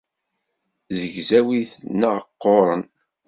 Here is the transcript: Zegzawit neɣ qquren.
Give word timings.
Zegzawit 0.97 1.71
neɣ 1.99 2.17
qquren. 2.29 2.81